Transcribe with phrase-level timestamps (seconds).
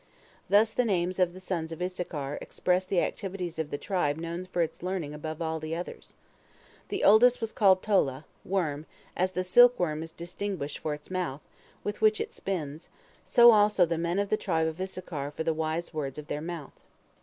[0.49, 4.45] Thus the names of the sons of Issachar express the activities of the tribe known
[4.45, 6.15] for its learning above all the others.
[6.87, 11.41] The oldest was called Tola, "worm"; as the silk worm is distinguished for its mouth,
[11.83, 12.89] with which it spins,
[13.25, 16.41] so also the men of the tribe of Issachar for the wise words of their
[16.41, 16.83] mouth.